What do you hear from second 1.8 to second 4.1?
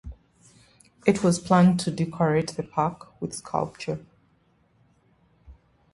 to decorate the park with sculpture.